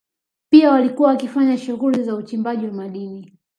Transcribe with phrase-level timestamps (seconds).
[0.49, 3.37] Pia walikuwa wakifanya shughuli za uchimbaji wa madini